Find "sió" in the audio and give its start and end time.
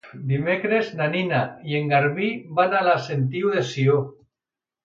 3.75-4.01